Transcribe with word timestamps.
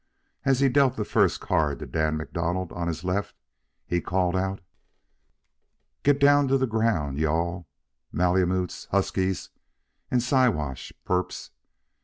As 0.45 0.61
he 0.61 0.67
dealt 0.67 0.95
the 0.95 1.05
first 1.05 1.39
card 1.39 1.77
to 1.77 1.85
Dan 1.85 2.17
MacDonald, 2.17 2.71
on 2.71 2.87
his 2.87 3.03
left, 3.03 3.35
he 3.85 4.01
called 4.01 4.35
out: 4.35 4.59
"Get 6.01 6.19
down 6.19 6.47
to 6.47 6.57
the 6.57 6.65
ground, 6.65 7.19
you 7.19 7.27
all, 7.29 7.67
Malemutes, 8.11 8.87
huskies, 8.89 9.51
and 10.09 10.23
Siwash 10.23 10.91
purps! 11.05 11.51